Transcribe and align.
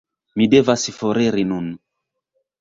Mi 0.41 0.45
devas 0.53 0.85
foriri 1.01 1.45
nun 1.51 1.69